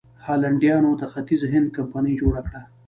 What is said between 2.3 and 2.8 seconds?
کړه.